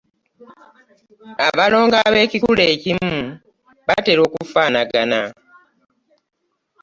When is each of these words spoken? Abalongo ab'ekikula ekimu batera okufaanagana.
Abalongo 1.47 1.95
ab'ekikula 2.07 2.63
ekimu 2.73 3.13
batera 3.87 4.21
okufaanagana. 4.27 5.19